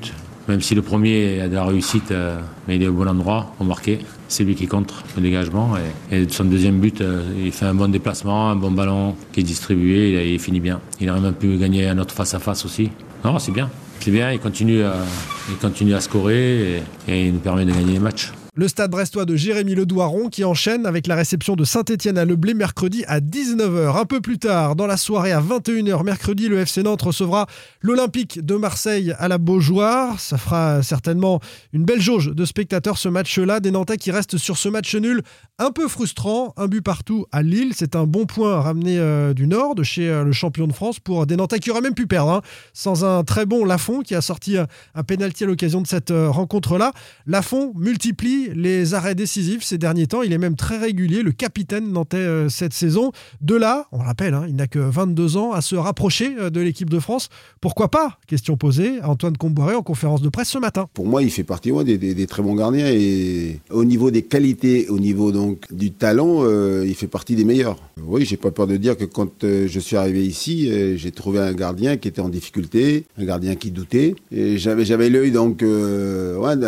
Même 0.48 0.62
si 0.62 0.76
le 0.76 0.82
premier 0.82 1.42
a 1.42 1.48
de 1.48 1.56
la 1.56 1.64
réussite, 1.64 2.12
euh, 2.12 2.40
mais 2.68 2.76
il 2.76 2.84
est 2.84 2.88
au 2.88 2.94
bon 2.94 3.08
endroit 3.08 3.54
pour 3.58 3.66
marquer. 3.66 4.00
C'est 4.28 4.44
lui 4.44 4.56
qui 4.56 4.68
compte 4.68 4.94
le 5.16 5.22
dégagement. 5.22 5.74
Et, 6.12 6.28
son 6.30 6.44
deuxième 6.46 6.80
but, 6.80 7.00
euh, 7.02 7.24
il 7.38 7.52
fait 7.52 7.66
un 7.66 7.74
bon 7.74 7.90
déplacement, 7.90 8.50
un 8.50 8.56
bon 8.56 8.72
ballon 8.72 9.16
qui 9.32 9.40
est 9.40 9.44
distribué 9.44 10.34
il 10.34 10.40
finit 10.40 10.60
bien. 10.60 10.82
Il 11.00 11.10
aurait 11.10 11.22
même 11.22 11.34
pu 11.34 11.56
gagner 11.58 11.88
un 11.88 11.98
autre 11.98 12.14
face-à-face 12.14 12.66
aussi. 12.66 12.90
Non, 13.24 13.40
c'est 13.40 13.52
bien. 13.52 13.70
C'est 14.00 14.12
bien, 14.12 14.34
il 14.34 14.40
continue 14.40 14.84
à, 14.84 16.02
scorer 16.02 16.82
et 17.08 17.28
il 17.28 17.34
nous 17.34 17.40
permet 17.40 17.64
de 17.64 17.72
gagner 17.72 17.94
les 17.94 18.00
matchs. 18.00 18.34
Le 18.56 18.68
stade 18.68 18.92
brestois 18.92 19.26
de 19.26 19.36
Jérémy 19.36 19.74
Ledouaron 19.74 20.30
qui 20.30 20.44
enchaîne 20.44 20.86
avec 20.86 21.08
la 21.08 21.16
réception 21.16 21.56
de 21.56 21.64
Saint-Etienne 21.64 22.20
à 22.20 22.26
Leblé 22.26 22.54
mercredi 22.54 23.04
à 23.08 23.20
19h. 23.20 24.00
Un 24.00 24.06
peu 24.06 24.22
plus 24.22 24.38
tard, 24.38 24.76
dans 24.76 24.86
la 24.86 24.96
soirée 24.96 25.32
à 25.32 25.42
21h 25.42 26.04
mercredi, 26.04 26.50
le 26.50 26.60
FC 26.60 26.84
Nantes 26.84 27.02
recevra 27.02 27.48
l'Olympique 27.82 28.46
de 28.46 28.54
Marseille 28.54 29.16
à 29.18 29.28
la 29.28 29.40
Beaujoire. 29.40 30.20
Ça 30.20 30.38
fera 30.38 30.84
certainement 30.84 31.40
une 31.72 31.84
belle 31.84 32.00
jauge 32.00 32.28
de 32.28 32.46
spectateurs 32.46 33.00
ce 33.00 33.10
match-là. 33.10 33.60
Des 33.60 33.72
Nantais 33.72 33.98
qui 33.98 34.12
restent 34.12 34.38
sur 34.38 34.60
ce 34.60 34.70
match 34.70 34.94
nul 34.94 35.24
un 35.60 35.72
peu 35.72 35.88
frustrant. 35.88 36.54
Un 36.58 36.68
but 36.68 36.82
partout 36.82 37.26
à 37.32 37.42
Lille. 37.42 37.74
C'est 37.76 37.96
un 37.96 38.06
bon 38.06 38.26
point 38.26 38.62
ramené 38.62 38.98
euh, 38.98 39.34
du 39.34 39.48
Nord, 39.48 39.76
de 39.76 39.84
chez 39.84 40.10
euh, 40.10 40.24
le 40.24 40.32
champion 40.32 40.68
de 40.68 40.74
France, 40.74 41.00
pour 41.00 41.26
des 41.26 41.36
Nantais 41.36 41.60
qui 41.60 41.72
auraient 41.72 41.82
même 41.82 41.94
pu 41.94 42.08
perdre. 42.08 42.32
Hein, 42.32 42.42
sans 42.74 43.06
un 43.06 43.24
très 43.24 43.46
bon 43.46 43.66
Lafont 43.66 44.02
qui 44.02 44.16
a 44.16 44.22
sorti 44.22 44.58
un, 44.58 44.68
un 44.96 45.04
pénalty 45.04 45.44
à 45.44 45.48
l'occasion 45.48 45.82
de 45.82 45.88
cette 45.88 46.12
euh, 46.12 46.30
rencontre-là. 46.30 46.92
Lafont 47.26 47.74
multiplie 47.76 48.50
les 48.54 48.94
arrêts 48.94 49.16
décisifs 49.16 49.64
ces 49.64 49.78
derniers 49.78 50.08
temps. 50.08 50.22
Il 50.22 50.34
est 50.34 50.38
même 50.38 50.56
très 50.56 50.78
régulier, 50.78 51.22
le 51.22 51.32
capitaine 51.32 51.92
nantais 51.92 52.18
euh, 52.18 52.50
cette 52.50 52.74
saison. 52.74 53.12
De 53.42 53.56
là, 53.56 53.88
on 53.92 54.00
rappelle, 54.00 54.34
hein, 54.34 54.46
il 54.48 54.56
n'a 54.56 54.68
que 54.68 54.80
22 54.80 55.38
ans, 55.38 55.52
à 55.52 55.62
se 55.62 55.76
rapprocher 55.76 56.36
euh, 56.40 56.50
de 56.50 56.62
l'équipe 56.62 56.90
de 56.90 57.00
France. 57.00 57.30
Pourquoi 57.62 57.90
pas? 57.90 58.18
Question 58.28 58.58
posée 58.58 59.00
à 59.02 59.10
Antoine 59.10 59.38
Comboiré 59.38 59.76
en 59.76 59.84
conférence 59.84 60.22
de 60.22 60.30
presse 60.30 60.50
ce 60.50 60.58
matin. 60.58 60.88
Pour 60.94 61.08
moi, 61.08 61.22
il 61.24 61.32
fait 61.32 61.44
partie 61.44 61.72
des, 61.84 62.28
très 62.28 62.44
bons 62.44 62.56
gardiens 62.56 62.88
et 62.88 63.60
au 63.70 63.86
niveau 63.86 64.12
des 64.12 64.24
qualités, 64.24 64.88
au 64.90 65.00
niveau 65.00 65.32
du 65.72 65.92
talent, 65.92 66.40
euh, 66.42 66.84
il 66.86 66.96
fait 66.96 67.08
partie 67.08 67.36
des 67.36 67.46
meilleurs. 67.46 67.78
Oui, 68.06 68.26
j'ai 68.26 68.38
pas 68.38 68.52
peur 68.52 68.68
de 68.68 68.78
dire 68.78 68.98
que 68.98 69.06
quand 69.06 69.44
je 69.44 69.80
suis 69.80 69.96
arrivé 69.96 70.26
ici, 70.26 70.70
j'ai 70.98 71.12
trouvé 71.12 71.40
un 71.40 71.54
gardien 71.54 71.98
qui 71.98 72.08
était 72.08 72.22
en 72.22 72.30
difficulté, 72.30 73.06
un 73.18 73.26
gardien 73.26 73.56
qui 73.56 73.72
doutait. 73.72 74.16
Et 74.32 74.58
j'avais 74.58 75.10
l'œil 75.10 75.32
donc 75.32 75.64
d'un 75.64 76.62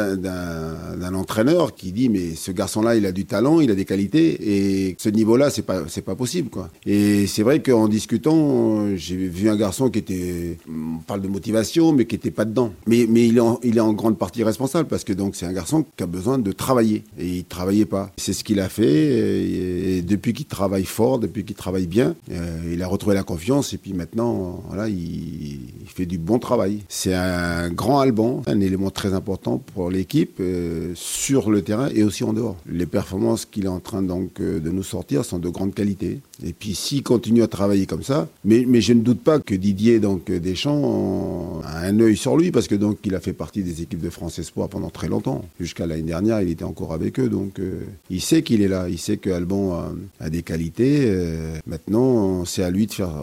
entraîneur 1.14 1.76
qui 1.76 1.92
dit 1.92 2.10
mais 2.10 2.36
ce 2.36 2.52
garçon-là, 2.52 2.96
il 2.96 3.06
a 3.06 3.12
du 3.12 3.26
talent, 3.26 3.60
il 3.60 3.72
a 3.72 3.76
des 3.76 3.86
qualités 3.86 4.88
et 4.88 4.96
ce 4.98 5.10
niveau-là, 5.10 5.50
c'est 5.50 5.64
pas 5.64 5.84
c'est 5.88 6.04
pas 6.04 6.16
possible 6.16 6.50
quoi. 6.50 6.70
Et 6.86 7.28
c'est 7.28 7.44
vrai 7.44 7.62
qu'en 7.62 7.88
discutant, 7.88 8.96
j'ai 8.96 9.16
vu 9.16 9.50
un 9.50 9.56
garçon 9.56 9.90
qui 9.90 10.00
était, 10.00 10.58
on 10.70 11.00
parle 11.00 11.22
de 11.22 11.28
motivation, 11.28 11.94
mais 11.94 12.06
qui 12.06 12.16
était 12.16 12.32
pas 12.32 12.46
dedans. 12.46 12.74
Mais 12.88 13.06
mais 13.10 13.28
il 13.28 13.38
est 13.38 13.42
en, 13.42 13.60
il 13.64 13.78
est 13.78 13.82
en 13.82 13.94
grande 13.94 14.18
partie 14.18 14.44
responsable 14.44 14.88
parce 14.88 15.04
que 15.04 15.14
donc 15.14 15.36
c'est 15.36 15.46
un 15.46 15.54
garçon 15.54 15.86
qui 15.96 16.04
a 16.04 16.08
besoin 16.08 16.38
de 16.38 16.52
travailler 16.52 17.04
et 17.20 17.28
il 17.28 17.44
travaillait 17.46 17.86
pas. 17.86 18.12
C'est 18.18 18.34
ce 18.34 18.44
qu'il 18.44 18.60
a 18.60 18.65
fait 18.70 19.98
et, 19.98 20.02
depuis 20.02 20.34
qu'il 20.34 20.46
travaille 20.46 20.86
fort, 20.86 21.20
depuis 21.20 21.44
qu'il 21.44 21.56
travaille 21.56 21.88
bien, 21.88 22.16
euh, 22.32 22.72
il 22.72 22.82
a 22.84 22.88
retrouvé 22.88 23.16
la 23.16 23.24
confiance 23.24 23.74
et 23.74 23.78
puis 23.78 23.94
maintenant 23.94 24.64
voilà 24.68 24.88
il, 24.88 25.60
fait 25.88 26.06
du 26.06 26.18
bon 26.18 26.40
travail. 26.40 26.82
C'est 26.90 27.14
un 27.14 27.70
grand 27.70 28.02
Alban, 28.02 28.42
un 28.48 28.60
élément 28.60 28.90
très 28.90 29.14
important 29.14 29.62
pour 29.74 29.90
l'équipe 29.90 30.38
euh, 30.42 30.92
sur 30.94 31.50
le 31.50 31.62
terrain 31.62 31.88
et 31.96 32.04
aussi 32.04 32.26
en 32.26 32.34
dehors. 32.34 32.58
Les 32.70 32.86
performances 32.86 33.46
qu'il 33.46 33.64
est 33.64 33.70
en 33.70 33.80
train 33.80 34.02
donc 34.02 34.42
euh, 34.42 34.60
de 34.60 34.72
nous 34.72 34.84
sortir 34.84 35.24
sont 35.24 35.40
de 35.40 35.48
grande 35.48 35.74
qualité. 35.74 36.20
Et 36.46 36.52
puis 36.52 36.76
s'il 36.76 37.02
continue 37.02 37.44
à 37.44 37.48
travailler 37.48 37.86
comme 37.86 38.04
ça, 38.04 38.28
mais, 38.44 38.66
mais 38.68 38.82
je 38.82 38.92
ne 38.92 39.02
doute 39.02 39.22
pas 39.22 39.40
que 39.40 39.56
Didier 39.56 40.02
donc 40.02 40.30
Deschamps 40.30 41.62
a 41.64 41.80
un 41.80 42.00
œil 42.02 42.18
sur 42.18 42.36
lui 42.36 42.52
parce 42.52 42.68
que 42.68 42.76
donc 42.76 42.98
il 43.06 43.16
a 43.16 43.22
fait 43.22 43.32
partie 43.32 43.64
des 43.64 43.82
équipes 43.82 44.02
de 44.02 44.10
France 44.10 44.38
Espoir 44.38 44.68
pendant 44.68 44.90
très 44.90 45.08
longtemps. 45.08 45.46
Jusqu'à 45.62 45.88
l'année 45.88 46.02
dernière, 46.02 46.42
il 46.42 46.50
était 46.50 46.66
encore 46.66 46.94
avec 46.94 47.22
eux, 47.22 47.30
donc 47.30 47.62
il 48.10 48.22
sait 48.22 48.42
qu'il 48.42 48.55
est 48.62 48.68
là, 48.68 48.88
il 48.90 48.98
sait 48.98 49.18
que 49.18 49.30
Alban 49.30 49.94
a, 50.20 50.30
des 50.30 50.44
qualités. 50.44 51.06
Euh, 51.06 51.58
maintenant, 51.66 52.46
c'est 52.46 52.64
à 52.64 52.70
lui 52.70 52.88
de 52.88 52.94
faire 52.94 53.14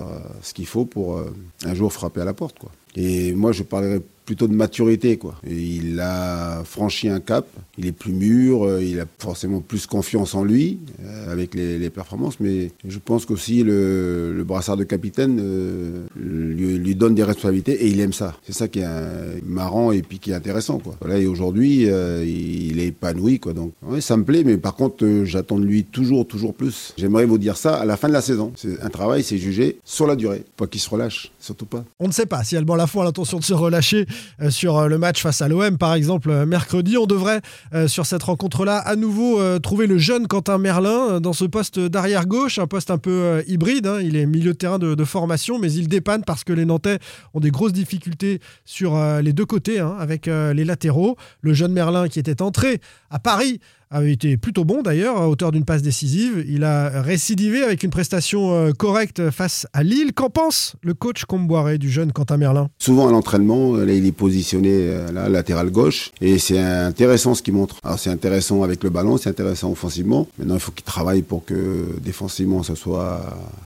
ce 0.43 0.55
qu'il 0.55 0.67
faut 0.67 0.85
pour 0.85 1.21
un 1.65 1.75
jour 1.75 1.93
frapper 1.93 2.21
à 2.21 2.25
la 2.25 2.35
porte, 2.35 2.59
quoi. 2.59 2.71
Et 2.95 3.33
moi, 3.33 3.53
je 3.53 3.63
parlerai 3.63 4.01
plutôt 4.25 4.49
de 4.49 4.55
maturité. 4.55 5.17
Quoi. 5.17 5.35
il 5.49 6.01
a 6.01 6.63
franchi 6.65 7.09
un 7.09 7.21
cap, 7.21 7.47
il 7.79 7.87
est 7.87 7.93
plus 7.93 8.13
mûr, 8.13 8.65
euh, 8.65 8.83
il 8.83 9.01
a 9.01 9.05
forcément 9.19 9.61
plus 9.61 9.87
confiance 9.87 10.35
en 10.35 10.45
lui 10.45 10.79
euh, 11.05 11.33
avec 11.33 11.55
les, 11.55 11.91
performances, 11.91 12.41
mais 12.41 12.71
je 12.87 12.99
pense 12.99 13.27
qu'aussi 13.27 13.63
le, 13.63 14.33
le, 14.35 14.45
brassard 14.45 14.77
de 14.77 14.85
capitaine 14.85 15.39
euh, 15.43 16.07
lui, 16.17 16.95
donne 16.95 17.15
des 17.15 17.25
responsabilités 17.25 17.73
et 17.85 17.89
il 17.89 18.01
aime 18.01 18.13
ça. 18.13 18.35
C'est 18.43 18.55
ça 18.55 18.69
qui 18.69 18.81
est 18.81 19.43
marrant 19.45 19.93
et 19.93 20.03
puis 20.03 20.19
qui 20.19 20.31
est 20.31 20.35
intéressant. 20.35 20.79
Quoi. 20.79 20.97
Voilà, 21.01 21.19
et 21.19 21.27
aujourd'hui, 21.27 21.83
il 21.83 22.79
est 22.81 22.87
épanoui. 22.87 23.41
Quoi, 23.41 23.53
donc, 23.53 23.73
ouais, 23.83 24.01
ça 24.01 24.17
me 24.17 24.25
plaît, 24.25 24.43
mais 24.45 24.57
par 24.57 24.75
contre, 24.75 25.25
j'attends 25.25 25.59
de 25.59 25.65
lui 25.65 25.85
toujours, 25.85 26.27
toujours 26.27 26.55
plus. 26.55 26.95
J'aimerais 26.97 27.27
vous 27.27 27.39
dire 27.39 27.57
ça 27.57 27.75
à 27.75 27.85
la 27.85 27.97
fin 27.97 28.09
de 28.09 28.13
la 28.13 28.23
saison. 28.23 28.53
C'est 28.57 28.81
un 28.81 28.89
travail, 28.89 29.23
c'est 29.23 29.39
jugé 29.39 29.79
sur 29.85 30.07
la 30.07 30.17
durée. 30.17 30.45
Pas 30.57 30.67
qu'il 30.67 30.81
se 30.81 30.89
relâche, 30.89 31.33
surtout 31.39 31.67
pas. 31.67 31.85
On 31.99 32.07
ne 32.07 32.13
sait 32.13 32.27
pas 32.27 32.45
si 32.45 32.57
Alban 32.57 32.77
Lafont 32.77 33.03
a 33.03 33.05
l'intention 33.05 33.39
de 33.39 33.45
se 33.45 33.55
relâcher 33.55 34.07
sur 34.51 34.79
euh, 34.79 34.89
le 34.89 34.99
match 34.99 35.23
face 35.23 35.43
à 35.43 35.49
l'OM, 35.49 35.79
par 35.79 35.95
exemple, 35.95 36.31
euh, 36.31 36.47
mercredi. 36.47 36.97
On 36.97 37.07
devrait, 37.07 37.41
euh, 37.75 37.89
sur 37.89 38.07
cette 38.07 38.23
rencontre-là, 38.23 38.79
à 38.79 38.97
nouveau 38.97 39.41
euh, 39.41 39.59
trouver 39.59 39.87
le 39.87 39.99
jeune 39.99 40.27
Quentin 40.27 40.59
Merlin 40.59 41.09
euh, 41.11 41.21
dans 41.21 41.33
ce 41.33 41.45
poste 41.45 41.79
d'arrière 41.79 42.27
gauche, 42.27 42.59
un 42.59 42.67
poste 42.67 42.91
un 42.91 42.99
peu 42.99 43.11
euh, 43.11 43.43
hybride. 43.47 43.87
hein. 43.87 43.99
Il 44.01 44.17
est 44.17 44.27
milieu 44.27 44.53
de 44.53 44.57
terrain 44.59 44.79
de, 44.79 45.05
formation, 45.05 45.59
mais 45.59 45.73
il 45.73 45.89
dépanne 45.89 46.23
parce 46.25 46.45
que 46.45 46.53
les 46.53 46.65
Nantais 46.65 46.99
ont 47.35 47.41
des 47.41 47.51
grosses 47.51 47.73
difficultés 47.73 48.41
sur 48.65 48.97
euh, 48.97 49.21
les 49.21 49.33
deux 49.33 49.47
côtés, 49.47 49.81
hein, 49.81 49.97
avec 49.99 50.29
euh, 50.29 50.55
les 50.55 50.65
latéraux. 50.65 51.17
Le 51.41 51.55
jeune 51.55 51.73
Merlin 51.73 52.09
qui 52.09 52.19
était 52.19 52.41
entré 52.41 52.81
à 53.11 53.19
Paris 53.19 53.61
avait 53.93 54.13
été 54.13 54.37
plutôt 54.37 54.65
bon 54.65 54.83
d'ailleurs, 54.83 55.19
à 55.19 55.29
hauteur 55.29 55.53
d'une 55.53 55.65
passe 55.65 55.83
décisive. 55.83 56.45
Il 56.49 56.65
a 56.65 57.03
récidivé 57.03 57.63
avec 57.63 57.83
une 57.83 57.91
prestation 57.91 58.53
euh, 58.55 58.73
correcte 58.73 59.31
face 59.31 59.67
à 59.73 59.83
Lille. 59.83 60.13
Qu'en 60.15 60.31
pense 60.31 60.75
le 60.83 60.95
coach 60.95 61.25
Comboiré 61.25 61.79
du 61.79 61.91
jeune 61.91 62.13
Quentin 62.13 62.39
Merlin? 62.39 62.69
Souvent 62.79 63.09
à 63.09 63.13
l'entraînement, 63.13 63.77
là, 63.77 63.93
il 63.93 64.07
est 64.07 64.13
positionné 64.13 64.71
euh, 64.73 65.13
là, 65.13 65.29
latéral 65.29 65.71
gauche 65.71 66.11
et 66.21 66.39
c'est 66.39 66.59
intéressant 66.59 67.35
ce 67.35 67.43
qu'il 67.43 67.55
montre. 67.55 67.77
Alors 67.85 67.99
c'est 67.99 68.11
intéressant 68.11 68.63
avec 68.63 68.83
le 68.83 68.91
ballon, 68.91 69.17
c'est 69.19 69.29
intéressant 69.29 69.71
offensivement. 69.71 70.27
Maintenant, 70.39 70.55
il 70.55 70.61
faut 70.61 70.73
qu'il 70.73 70.85
travaille 70.85 71.23
pour 71.23 71.45
que 71.45 71.87
défensivement 72.03 72.63
ça 72.63 72.75
soit 72.75 73.21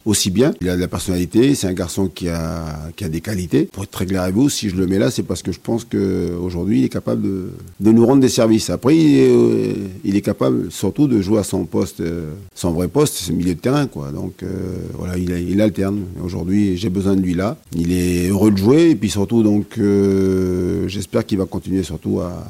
aussi 0.04 0.30
bien. 0.30 0.52
Il 0.60 0.68
a 0.68 0.76
de 0.76 0.80
la 0.80 0.88
personnalité, 0.88 1.54
c'est 1.54 1.68
un 1.68 1.72
garçon 1.72 2.08
qui 2.08 2.28
a, 2.28 2.90
qui 2.96 3.04
a 3.04 3.08
des 3.08 3.20
qualités. 3.20 3.68
Pour 3.72 3.84
être 3.84 3.90
très 3.90 4.06
clair 4.06 4.22
avec 4.22 4.34
vous, 4.34 4.48
si 4.50 4.68
je 4.70 4.76
le 4.76 4.86
mets 4.86 4.98
là, 4.98 5.10
c'est 5.10 5.22
parce 5.22 5.42
que 5.42 5.52
je 5.52 5.60
pense 5.60 5.84
qu'aujourd'hui, 5.84 6.80
il 6.80 6.84
est 6.84 6.88
capable 6.88 7.22
de, 7.22 7.50
de 7.80 7.92
nous 7.92 8.04
rendre 8.04 8.20
des 8.20 8.28
services. 8.28 8.70
Après, 8.70 8.96
il 8.96 9.18
est, 9.18 9.30
euh, 9.30 10.15
il 10.16 10.20
est 10.20 10.22
capable 10.22 10.72
surtout 10.72 11.08
de 11.08 11.20
jouer 11.20 11.40
à 11.40 11.42
son 11.42 11.66
poste, 11.66 12.00
euh, 12.00 12.32
son 12.54 12.72
vrai 12.72 12.88
poste, 12.88 13.16
c'est 13.16 13.34
milieu 13.34 13.54
de 13.54 13.60
terrain. 13.60 13.86
Quoi. 13.86 14.12
Donc 14.12 14.42
euh, 14.42 14.46
voilà, 14.94 15.18
il, 15.18 15.30
il 15.30 15.60
alterne. 15.60 16.04
Aujourd'hui, 16.24 16.78
j'ai 16.78 16.88
besoin 16.88 17.16
de 17.16 17.20
lui 17.20 17.34
là. 17.34 17.58
Il 17.74 17.92
est 17.92 18.28
heureux 18.28 18.50
de 18.50 18.56
jouer 18.56 18.90
et 18.90 18.96
puis 18.96 19.10
surtout, 19.10 19.42
donc, 19.42 19.76
euh, 19.78 20.88
j'espère 20.88 21.26
qu'il 21.26 21.36
va 21.36 21.44
continuer 21.44 21.82
surtout 21.82 22.20
à, 22.20 22.48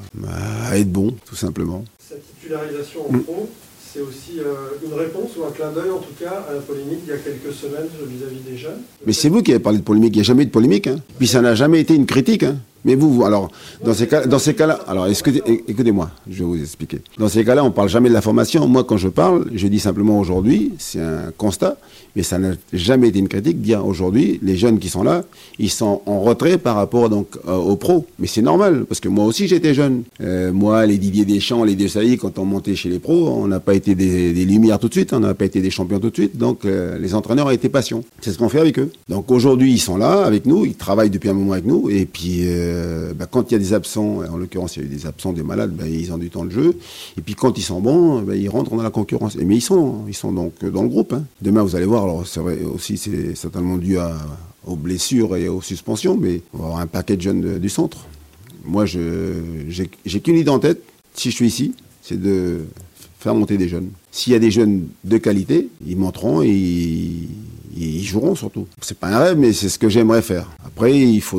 à 0.68 0.78
être 0.78 0.92
bon, 0.92 1.12
tout 1.24 1.34
simplement. 1.34 1.84
Cette 1.98 2.22
titularisation 2.38 3.00
en 3.12 3.18
pro, 3.18 3.48
c'est 3.92 4.00
aussi 4.00 4.38
une 4.84 4.94
réponse 4.96 5.30
ou 5.36 5.44
un 5.44 5.50
clin 5.50 5.72
d'œil 5.72 5.90
en 5.90 5.98
tout 5.98 6.14
cas 6.20 6.44
à 6.48 6.54
la 6.54 6.60
polémique 6.60 7.00
il 7.04 7.10
y 7.10 7.12
a 7.14 7.18
quelques 7.18 7.52
semaines 7.52 7.88
vis-à-vis 8.06 8.48
des 8.48 8.56
jeunes? 8.56 8.82
Mais 9.06 9.12
c'est 9.12 9.28
vous 9.28 9.42
qui 9.42 9.50
avez 9.50 9.60
parlé 9.60 9.78
de 9.78 9.84
polémique. 9.84 10.14
Il 10.14 10.18
n'y 10.18 10.20
a 10.20 10.24
jamais 10.24 10.44
eu 10.44 10.46
de 10.46 10.50
polémique. 10.52 10.86
Hein. 10.86 10.98
Puis 11.18 11.26
ça 11.26 11.40
n'a 11.40 11.56
jamais 11.56 11.80
été 11.80 11.94
une 11.96 12.06
critique. 12.06 12.44
Hein. 12.44 12.58
Mais 12.86 12.94
vous, 12.94 13.24
alors, 13.24 13.50
dans 13.84 13.94
ces 13.94 14.06
cas, 14.06 14.26
dans 14.26 14.38
ces 14.38 14.54
cas-là, 14.54 14.78
alors, 14.86 15.08
écoutez, 15.08 15.42
écoutez-moi, 15.66 16.08
je 16.30 16.38
vais 16.38 16.44
vous 16.44 16.60
expliquer. 16.60 17.00
Dans 17.18 17.28
ces 17.28 17.44
cas-là, 17.44 17.64
on 17.64 17.72
parle 17.72 17.88
jamais 17.88 18.08
de 18.08 18.14
la 18.14 18.20
formation. 18.22 18.68
Moi, 18.68 18.84
quand 18.84 18.96
je 18.96 19.08
parle, 19.08 19.46
je 19.52 19.66
dis 19.66 19.80
simplement 19.80 20.20
aujourd'hui, 20.20 20.72
c'est 20.78 21.00
un 21.00 21.32
constat, 21.36 21.76
mais 22.14 22.22
ça 22.22 22.38
n'a 22.38 22.52
jamais 22.72 23.08
été 23.08 23.18
une 23.18 23.26
critique. 23.28 23.60
Dire 23.60 23.84
aujourd'hui, 23.84 24.38
les 24.40 24.56
jeunes 24.56 24.78
qui 24.78 24.88
sont 24.88 25.02
là, 25.02 25.24
ils 25.58 25.70
sont 25.70 26.00
en 26.06 26.20
retrait 26.20 26.58
par 26.58 26.76
rapport 26.76 27.08
donc 27.08 27.26
euh, 27.48 27.56
aux 27.56 27.74
pros. 27.74 28.06
Mais 28.20 28.28
c'est 28.28 28.40
normal, 28.40 28.84
parce 28.88 29.00
que 29.00 29.08
moi 29.08 29.24
aussi 29.24 29.48
j'étais 29.48 29.74
jeune. 29.74 30.04
Euh, 30.20 30.52
moi, 30.52 30.86
les 30.86 30.96
Didier 30.96 31.24
Deschamps, 31.24 31.64
les 31.64 31.74
Desailly, 31.74 32.16
quand 32.18 32.38
on 32.38 32.44
montait 32.44 32.76
chez 32.76 32.88
les 32.88 33.00
pros, 33.00 33.28
on 33.28 33.48
n'a 33.48 33.58
pas 33.58 33.74
été 33.74 33.96
des, 33.96 34.32
lumières 34.44 34.78
tout 34.78 34.88
de 34.88 34.94
suite, 34.94 35.12
on 35.12 35.20
n'a 35.20 35.34
pas 35.34 35.44
été 35.44 35.60
des 35.60 35.70
champions 35.70 35.98
tout 35.98 36.10
de 36.10 36.14
suite. 36.14 36.38
Donc, 36.38 36.64
euh, 36.64 36.98
les 36.98 37.14
entraîneurs 37.16 37.50
été 37.50 37.68
patients. 37.68 38.04
C'est 38.20 38.30
ce 38.30 38.38
qu'on 38.38 38.48
fait 38.48 38.60
avec 38.60 38.78
eux. 38.78 38.90
Donc 39.08 39.30
aujourd'hui, 39.32 39.72
ils 39.72 39.80
sont 39.80 39.96
là 39.96 40.24
avec 40.24 40.46
nous, 40.46 40.64
ils 40.64 40.76
travaillent 40.76 41.10
depuis 41.10 41.28
un 41.28 41.34
moment 41.34 41.52
avec 41.52 41.66
nous, 41.66 41.90
et 41.90 42.06
puis 42.06 42.42
euh, 42.76 43.12
bah, 43.14 43.26
quand 43.26 43.50
il 43.50 43.54
y 43.54 43.56
a 43.56 43.58
des 43.58 43.72
absents, 43.72 44.20
en 44.30 44.36
l'occurrence 44.36 44.76
il 44.76 44.82
y 44.82 44.86
a 44.86 44.86
eu 44.86 44.94
des 44.94 45.06
absents, 45.06 45.32
des 45.32 45.42
malades, 45.42 45.72
bah, 45.74 45.88
ils 45.88 46.12
ont 46.12 46.18
du 46.18 46.30
temps 46.30 46.44
de 46.44 46.50
jeu. 46.50 46.78
Et 47.18 47.22
puis 47.22 47.34
quand 47.34 47.56
ils 47.58 47.62
sont 47.62 47.80
bons, 47.80 48.22
bah, 48.22 48.36
ils 48.36 48.48
rentrent 48.48 48.76
dans 48.76 48.82
la 48.82 48.90
concurrence. 48.90 49.36
Mais 49.36 49.56
ils 49.56 49.60
sont, 49.62 50.04
ils 50.06 50.14
sont 50.14 50.32
donc 50.32 50.64
dans 50.64 50.82
le 50.82 50.88
groupe. 50.88 51.12
hein. 51.12 51.24
Demain, 51.42 51.62
vous 51.62 51.76
allez 51.76 51.86
voir, 51.86 52.04
alors 52.04 52.26
c'est 52.26 52.40
vrai 52.40 52.58
aussi, 52.62 52.96
c'est 52.96 53.34
certainement 53.34 53.76
dû 53.76 53.96
aux 54.66 54.76
blessures 54.76 55.36
et 55.36 55.48
aux 55.48 55.62
suspensions, 55.62 56.16
mais 56.16 56.42
on 56.52 56.58
va 56.58 56.64
avoir 56.64 56.80
un 56.80 56.86
paquet 56.86 57.16
de 57.16 57.22
jeunes 57.22 57.58
du 57.58 57.68
centre. 57.68 58.06
Moi, 58.64 58.84
j'ai 58.86 60.20
qu'une 60.20 60.36
idée 60.36 60.50
en 60.50 60.58
tête, 60.58 60.82
si 61.14 61.30
je 61.30 61.36
suis 61.36 61.46
ici, 61.46 61.74
c'est 62.02 62.20
de 62.20 62.64
faire 63.18 63.34
monter 63.34 63.56
des 63.56 63.68
jeunes. 63.68 63.90
S'il 64.10 64.32
y 64.32 64.36
a 64.36 64.38
des 64.38 64.50
jeunes 64.50 64.88
de 65.04 65.18
qualité, 65.18 65.68
ils 65.86 65.96
monteront 65.96 66.42
et 66.42 66.50
ils, 66.50 67.28
ils 67.76 68.04
joueront 68.04 68.34
surtout. 68.34 68.66
C'est 68.80 68.98
pas 68.98 69.08
un 69.08 69.18
rêve, 69.18 69.38
mais 69.38 69.52
c'est 69.52 69.68
ce 69.68 69.78
que 69.78 69.88
j'aimerais 69.88 70.22
faire. 70.22 70.50
Après, 70.64 70.96
il 70.98 71.20
faut 71.20 71.38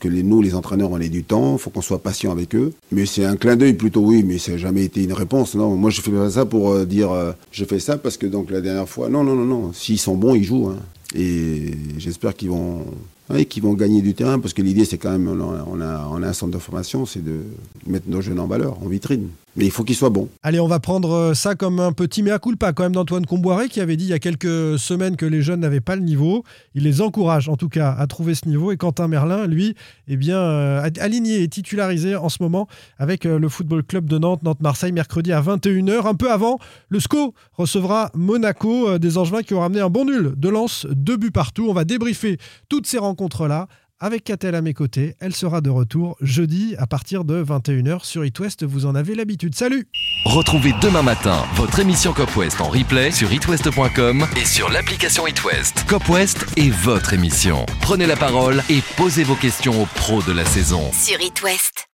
que 0.00 0.08
les, 0.08 0.22
nous, 0.22 0.40
les 0.42 0.54
entraîneurs, 0.54 0.90
on 0.90 1.00
ait 1.00 1.08
du 1.08 1.24
temps, 1.24 1.54
il 1.56 1.58
faut 1.58 1.70
qu'on 1.70 1.82
soit 1.82 2.02
patient 2.02 2.32
avec 2.32 2.54
eux. 2.54 2.72
Mais 2.92 3.06
c'est 3.06 3.24
un 3.24 3.36
clin 3.36 3.56
d'œil 3.56 3.74
plutôt, 3.74 4.00
oui, 4.02 4.22
mais 4.22 4.38
ça 4.38 4.52
n'a 4.52 4.58
jamais 4.58 4.84
été 4.84 5.02
une 5.02 5.12
réponse. 5.12 5.54
Non, 5.54 5.76
moi, 5.76 5.90
je 5.90 6.00
fais 6.00 6.10
pas 6.10 6.30
ça 6.30 6.44
pour 6.46 6.70
euh, 6.70 6.84
dire 6.84 7.12
euh, 7.12 7.32
je 7.52 7.64
fais 7.64 7.78
ça 7.80 7.96
parce 7.98 8.16
que 8.16 8.26
donc 8.26 8.50
la 8.50 8.60
dernière 8.60 8.88
fois. 8.88 9.08
Non, 9.08 9.24
non, 9.24 9.34
non, 9.34 9.44
non. 9.44 9.72
S'ils 9.72 9.98
sont 9.98 10.16
bons, 10.16 10.34
ils 10.34 10.44
jouent. 10.44 10.68
hein. 10.68 10.78
Et 11.14 11.72
j'espère 11.96 12.34
qu'ils 12.36 12.50
vont. 12.50 12.84
ouais, 13.30 13.46
qu'ils 13.46 13.62
vont 13.62 13.72
gagner 13.74 14.02
du 14.02 14.12
terrain, 14.14 14.38
parce 14.38 14.52
que 14.52 14.60
l'idée, 14.62 14.84
c'est 14.84 14.98
quand 14.98 15.10
même, 15.10 15.28
on, 15.28 15.80
a, 15.80 16.08
on 16.12 16.22
a 16.22 16.28
un 16.28 16.32
centre 16.34 16.52
de 16.52 16.58
formation, 16.58 17.06
c'est 17.06 17.24
de 17.24 17.40
mettre 17.86 18.08
nos 18.08 18.20
jeunes 18.20 18.40
en 18.40 18.46
valeur, 18.46 18.76
en 18.82 18.88
vitrine. 18.88 19.28
Mais 19.58 19.64
il 19.64 19.72
faut 19.72 19.82
qu'ils 19.82 19.96
soient 19.96 20.08
bons. 20.08 20.28
Allez, 20.44 20.60
on 20.60 20.68
va 20.68 20.78
prendre 20.78 21.10
euh, 21.10 21.34
ça 21.34 21.56
comme 21.56 21.80
un 21.80 21.90
petit 21.90 22.22
mea 22.22 22.38
culpa 22.38 22.72
quand 22.72 22.84
même 22.84 22.92
d'Antoine 22.92 23.26
Comboiré 23.26 23.68
qui 23.68 23.80
avait 23.80 23.96
dit 23.96 24.04
il 24.04 24.10
y 24.10 24.12
a 24.12 24.20
quelques 24.20 24.78
semaines 24.78 25.16
que 25.16 25.26
les 25.26 25.42
jeunes 25.42 25.58
n'avaient 25.58 25.80
pas 25.80 25.96
le 25.96 26.02
niveau. 26.02 26.44
Il 26.76 26.84
les 26.84 27.00
encourage 27.00 27.48
en 27.48 27.56
tout 27.56 27.68
cas 27.68 27.90
à 27.90 28.06
trouver 28.06 28.36
ce 28.36 28.46
niveau. 28.46 28.70
Et 28.70 28.76
Quentin 28.76 29.08
Merlin, 29.08 29.48
lui, 29.48 29.74
est 30.06 30.16
bien 30.16 30.38
euh, 30.38 30.88
aligné 31.00 31.42
et 31.42 31.48
titularisé 31.48 32.14
en 32.14 32.28
ce 32.28 32.40
moment 32.40 32.68
avec 32.98 33.26
euh, 33.26 33.40
le 33.40 33.48
Football 33.48 33.82
Club 33.82 34.04
de 34.04 34.16
Nantes, 34.16 34.44
Nantes-Marseille, 34.44 34.92
mercredi 34.92 35.32
à 35.32 35.42
21h. 35.42 36.06
Un 36.06 36.14
peu 36.14 36.30
avant, 36.30 36.60
le 36.88 37.00
SCO 37.00 37.34
recevra 37.52 38.12
Monaco, 38.14 38.96
des 39.00 39.18
Angevins 39.18 39.42
qui 39.42 39.54
ont 39.54 39.60
ramené 39.60 39.80
un 39.80 39.90
bon 39.90 40.04
nul 40.04 40.34
de 40.36 40.48
lance, 40.48 40.86
deux 40.88 41.16
buts 41.16 41.32
partout. 41.32 41.66
On 41.68 41.74
va 41.74 41.82
débriefer 41.82 42.38
toutes 42.68 42.86
ces 42.86 42.98
rencontres-là 42.98 43.66
avec 44.00 44.24
Catel 44.24 44.54
à 44.54 44.62
mes 44.62 44.74
côtés. 44.74 45.14
Elle 45.20 45.34
sera 45.34 45.60
de 45.60 45.70
retour 45.70 46.16
jeudi 46.20 46.74
à 46.78 46.86
partir 46.86 47.24
de 47.24 47.42
21h 47.42 48.04
sur 48.04 48.24
It 48.24 48.38
West. 48.38 48.64
Vous 48.64 48.86
en 48.86 48.94
avez 48.94 49.14
l'habitude. 49.14 49.54
Salut 49.54 49.88
Retrouvez 50.24 50.72
demain 50.82 51.02
matin 51.02 51.44
votre 51.54 51.78
émission 51.80 52.12
Cop 52.12 52.34
West 52.36 52.60
en 52.60 52.68
replay 52.68 53.10
sur 53.10 53.32
itwest.com 53.32 54.26
et 54.36 54.44
sur 54.44 54.70
l'application 54.70 55.26
It 55.26 55.44
West. 55.44 55.84
Cop 55.88 56.08
West 56.08 56.46
est 56.56 56.70
votre 56.70 57.12
émission. 57.12 57.64
Prenez 57.80 58.06
la 58.06 58.16
parole 58.16 58.62
et 58.68 58.80
posez 58.96 59.24
vos 59.24 59.36
questions 59.36 59.82
aux 59.82 59.86
pros 59.86 60.22
de 60.22 60.32
la 60.32 60.44
saison. 60.44 60.90
Sur 60.92 61.20
It 61.20 61.42
West. 61.42 61.84